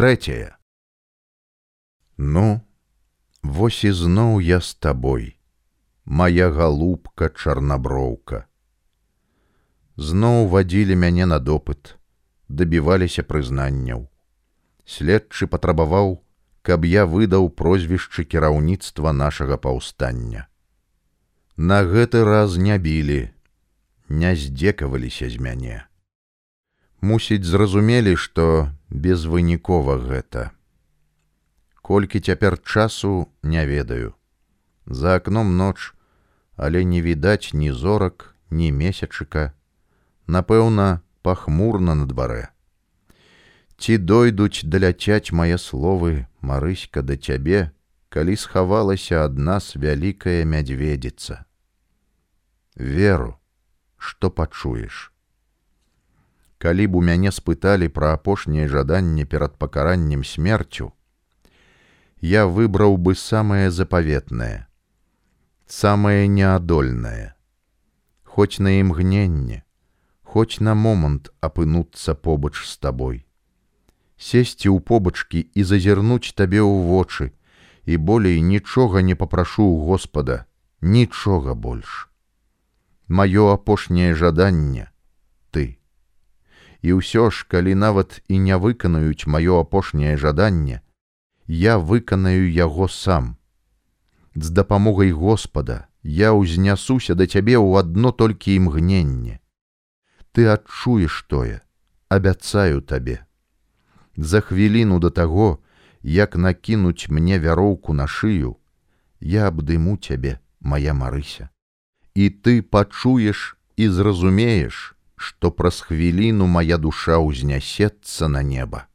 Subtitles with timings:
[0.00, 0.56] трэцяе
[2.16, 2.44] ну
[3.56, 5.24] вось ізноў я з табой
[6.20, 8.38] моя галубка чарнаброўка.
[9.96, 11.92] Зноў вадзілі мяне на допыт
[12.48, 14.08] дабіваліся прызнанняў.
[14.94, 16.16] Следчы патрабаваў
[16.70, 20.48] каб я выдаў прозвішчы кіраўніцтва нашага паўстання.
[21.56, 23.20] На гэты раз не білі
[24.08, 25.89] не здзекаваліся з мяне
[27.00, 30.50] мусіць зразумелі што безвынікова гэта.
[31.82, 34.14] Колькі цяпер часу не ведаю.
[34.86, 35.94] За акном ноч
[36.56, 39.52] але не відаць ні зорак ні месячыка.
[40.26, 42.52] Напэўна пахмурна на дварэ.
[43.80, 47.72] Ці дойдуць даляцяць мае словы марыська да цябе
[48.12, 51.48] калі схавалася ад нас вялікая мядзведзіца?
[52.76, 53.40] Веру
[53.96, 55.08] што пачуеш
[56.60, 60.92] калі б у мяне спыталі пра апошняе жаданне перад пакараннем смерцю
[62.20, 64.66] я выбраў бы самае запаветнае
[65.70, 67.34] самае неадольнае.
[68.24, 69.62] Хоць на імгненне
[70.30, 73.16] хоць на момант апынуцца побач з табой.
[74.16, 77.32] Сесці ў побачкі і зазірнуць табе ў вочы
[77.86, 80.36] і болей нічога не папрашу ў господа
[80.80, 82.06] нічога больш.
[83.08, 84.89] Маё апошняе жаданне
[86.82, 90.80] і ўсё ж калі нават і не выканаюць маё апошняе жаданне
[91.50, 93.36] я выканаю яго сам.
[94.34, 99.42] З дапамогай господа я ўзнясуся да цябе ў адно толькі імгненне.
[100.30, 101.60] Ты адчуеш тое
[102.08, 103.26] абяцаю табе.
[104.16, 105.58] За хвіліну да таго
[106.02, 108.56] як накінуць мне вяроўку на шыю
[109.20, 111.50] я абдыму цябе моя марыся.
[112.14, 118.86] І ты пачуеш і зразумееш, што праз хвіліну моя душа ўзнясецца на неба.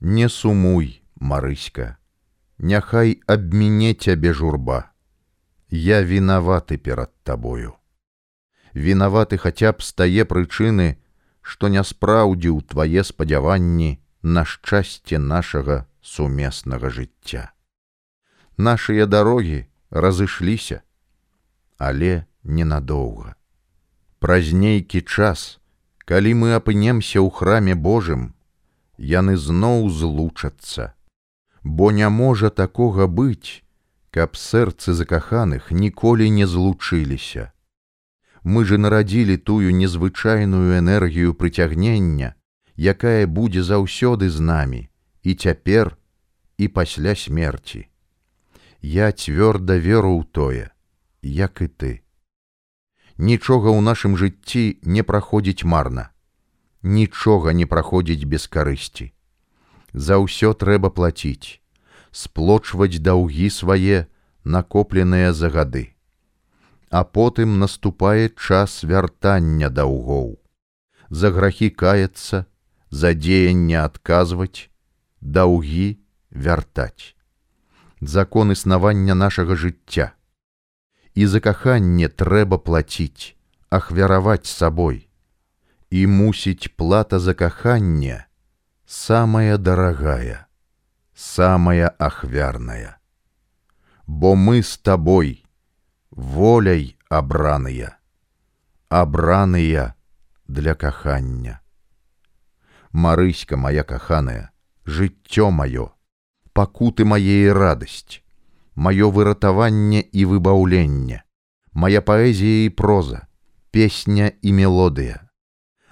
[0.00, 1.96] Не сумуй, марыська,
[2.60, 4.92] Няхай абміне цябе журба.
[5.70, 7.72] Я вінаваты перад табою.
[8.74, 11.00] Вінаваты хаця б стае прычыны,
[11.40, 13.90] што не спраўдзіў твае спадзяванні
[14.22, 17.48] на шчасце нашага сумеснага жыцця.
[18.60, 20.84] Нашыя дарогі разышліся,
[21.80, 23.39] але ненадоўга.
[24.20, 25.60] Праз нейкі час,
[26.04, 28.24] калі мы апынемся ў храме Божым,
[29.00, 30.92] яны зноў злучацца,
[31.64, 33.64] бо не можа такога быць,
[34.12, 37.48] каб сэрцы закаханых ніколі не злучыліся.
[38.44, 42.34] Мы же нарадзілі тую незвычайную энергію прыцягнення,
[42.76, 44.82] якая будзе заўсёды з намі
[45.22, 45.96] і цяпер
[46.58, 47.88] і пасля смерти.
[48.82, 50.68] Я цвёрда веру ў тое,
[51.22, 51.92] як і ты.
[53.20, 56.08] Нічога ў нашым жыцці не праходзіць марна.
[56.80, 59.12] Нічога не праходзіць без карысці.
[59.92, 61.60] За ўсё трэба плаціць,
[62.16, 63.98] сплочваць даўгі свае,
[64.44, 65.82] накопленыя за гады.
[66.88, 70.40] А потым наступае час вяртання даўгоў.
[71.10, 72.48] За грахі каяцца,
[72.88, 74.72] за дзеянне адказваць,
[75.20, 76.00] даўгі
[76.32, 77.12] вяртаць.
[78.00, 80.08] Закон існавання нашага жыцця
[81.20, 83.36] і за каханне трэба плаціць,
[83.68, 85.08] ахвяраваць сабой.
[85.90, 88.24] І мусіць плата за каханне
[88.86, 90.46] самая дарагая,
[91.14, 92.96] самая ахвярная.
[94.06, 95.44] Бо мы з табой
[96.10, 98.00] воляй абраныя,
[98.88, 99.92] абраныя
[100.48, 101.60] для кахання.
[102.92, 104.50] Марыська моя каханая,
[104.86, 105.92] жыццё маё,
[106.56, 108.24] пакуты мае радасць,
[108.74, 111.22] маё выратаванне і выбаўленне,
[111.72, 113.26] моя паэзія і проза,
[113.70, 115.26] песня і мелодыя.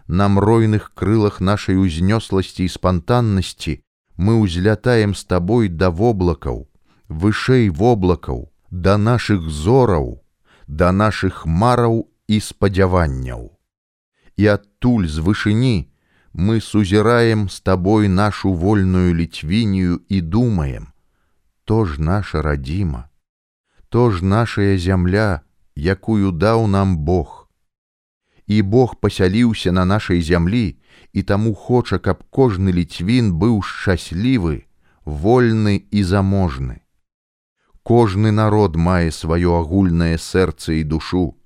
[0.09, 3.83] На мройных крылах нашай узнёсласці і спантаннасці
[4.17, 6.67] мы ўзлятаем з табой да воблакаў,
[7.09, 10.25] вышэй воблакаў, да нашых зораў,
[10.67, 13.53] да нашых мараў і спадзяванняў.
[14.37, 15.93] І адтуль з вышыні
[16.33, 20.89] мы сузіраем з табой нашу вольную ліцвінію і думаем,
[21.69, 23.09] то ж наша радзіма,
[23.89, 25.41] то ж нашая зямля,
[25.77, 27.49] якую даў нам Бог.
[28.47, 30.81] І Бог пасяліўся на нашай зямлі
[31.13, 34.65] і таму хоча, каб кожны ліцвін быў шчаслівы,
[35.05, 36.81] вольны і заможны.
[37.85, 41.37] Кожны народ мае сваё агульнае сэрца і душу,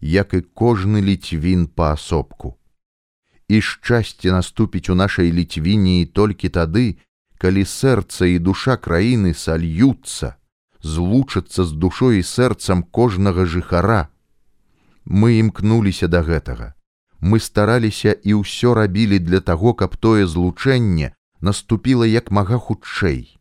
[0.00, 2.56] як і кожны ліцвін паасобку.
[3.48, 6.96] І шчасце наступіць у нашай ліцвініі толькі тады,
[7.38, 10.36] калі сэрца і душа краіны сальюцца,
[10.82, 14.08] злучацца з душой і сэрцам кожнага жыхара.
[15.04, 16.74] Мы імкнуліся да гэтага.
[17.20, 23.38] Мы стараліся і ўсё рабілі для таго, каб тое злучэнне наступіла як мага хутчэй.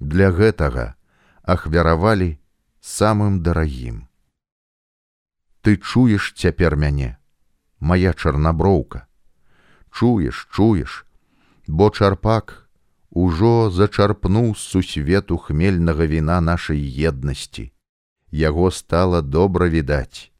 [0.00, 0.94] Для гэтага
[1.42, 2.38] ахвяравалі
[2.80, 4.08] самым дарагім.
[5.62, 7.16] Ты чуеш цяпер мяне,
[7.80, 9.06] моя чарнаброўка,
[9.90, 11.06] чуеш, чуеш,
[11.66, 12.63] бо чарпак
[13.14, 17.70] ужо зачарпнуў з сусвету хмельнага віна нашай еднасці.
[18.30, 20.34] Яго стала добра відаць.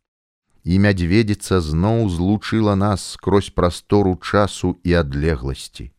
[0.64, 5.92] І мядзведзіца зноў злучыла нас скрозь прастору часу і адлегласці.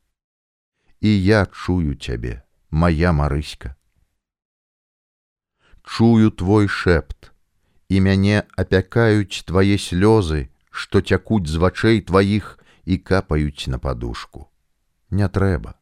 [1.00, 3.76] І я чую цябе, моя марыська.
[5.86, 7.32] Чую твой шэпт,
[7.88, 14.50] і мяне апякаюць твае слёзы, што цякуць з вачэй тваіх і капаюць на падушку.
[15.12, 15.78] Не трэба.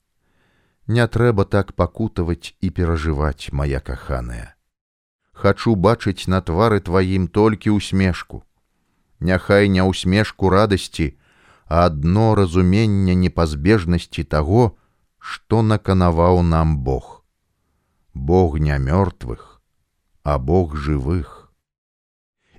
[0.87, 4.55] Не трэба так пакутаваць і перажываць, моя каханая.
[5.31, 8.43] Хачу бачыць на твары тваім толькі усмешку.
[9.19, 11.15] Няхай не ўсмешку радасці,
[11.67, 14.75] а адно разуменне непазбежнасці таго,
[15.17, 17.23] што наканаваў нам Бог.
[18.13, 19.61] Бог не мёртвых,
[20.23, 21.53] а Бог жывых.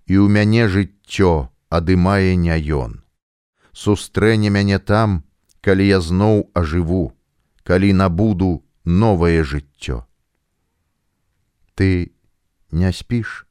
[0.08, 3.04] І ў мяне жыццё адымае не ён.
[3.72, 5.24] Сустрэне мяне там,
[5.60, 7.12] калі я зноў ажыву,
[7.64, 10.04] калі набуду новае жыццё.
[11.74, 12.12] Ты
[12.70, 13.46] не спіш,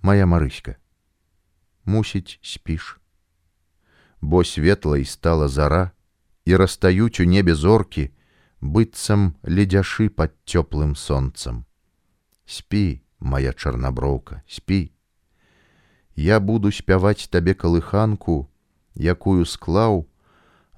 [0.00, 0.78] моя марыська,
[1.84, 3.00] мусіць спіш.
[4.20, 5.90] Бо светлай стала зара
[6.46, 8.14] і растаюць у небе зоркі,
[8.62, 11.66] быццам ледзяшы под цёплым сонцам.
[12.46, 14.94] Спі, моя чарнаброўка, спі.
[16.14, 18.46] Я буду спяваць табе калыханку,
[18.94, 20.06] якую склаў,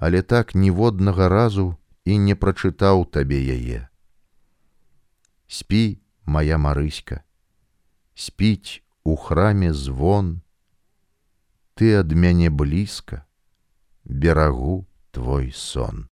[0.00, 3.88] але так ніводнага разу і не прачытаў табе яе.
[5.48, 7.24] Спі, моя марыська,
[8.14, 10.40] спіць у храме звон,
[11.74, 13.26] Ты ад мяне блізка,
[14.04, 16.06] берагу твой сон.